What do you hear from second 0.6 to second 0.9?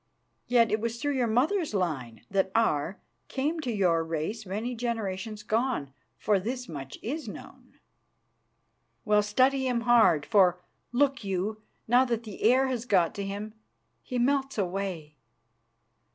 it